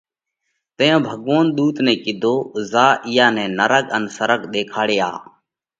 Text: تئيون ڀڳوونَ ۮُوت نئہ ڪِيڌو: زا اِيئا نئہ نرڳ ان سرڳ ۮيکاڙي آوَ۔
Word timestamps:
تئيون 0.77 0.99
ڀڳوونَ 1.07 1.45
ۮُوت 1.55 1.77
نئہ 1.85 1.95
ڪِيڌو: 2.03 2.35
زا 2.71 2.85
اِيئا 3.07 3.27
نئہ 3.35 3.45
نرڳ 3.57 3.85
ان 3.95 4.03
سرڳ 4.15 4.41
ۮيکاڙي 4.53 4.97
آوَ۔ 5.09 5.19